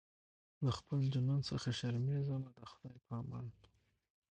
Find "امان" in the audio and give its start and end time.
3.21-3.47